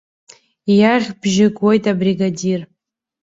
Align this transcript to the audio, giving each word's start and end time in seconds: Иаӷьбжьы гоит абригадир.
Иаӷьбжьы 0.77 1.47
гоит 1.57 1.83
абригадир. 1.91 2.61